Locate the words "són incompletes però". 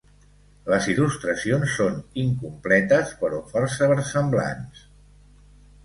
1.81-3.45